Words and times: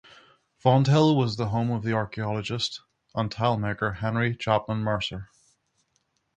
Fonthill 0.57 1.15
was 1.15 1.37
the 1.37 1.49
home 1.49 1.69
of 1.69 1.83
the 1.83 1.93
archeologist 1.93 2.81
and 3.13 3.31
tile 3.31 3.55
maker 3.59 3.93
Henry 3.93 4.35
Chapman 4.35 4.79
Mercer. 4.79 5.29